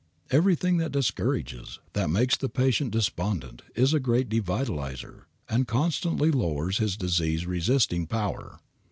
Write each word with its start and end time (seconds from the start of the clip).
Everything 0.31 0.77
that 0.77 0.91
discourages, 0.91 1.77
that 1.93 2.09
makes 2.09 2.35
the 2.35 2.49
patient 2.49 2.89
despondent, 2.89 3.61
is 3.75 3.93
a 3.93 3.99
great 3.99 4.29
devitalizer, 4.29 5.25
and 5.47 5.67
constantly 5.67 6.31
lowers 6.31 6.79
his 6.79 6.97
disease 6.97 7.45
resisting 7.45 8.07
power. 8.07 8.59